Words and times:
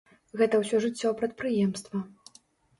Гэта 0.41 0.61
ўсё 0.61 0.79
жыццё 0.87 1.13
прадпрыемства. 1.21 2.05